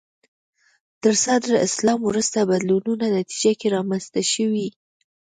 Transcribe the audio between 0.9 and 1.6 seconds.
تر صدر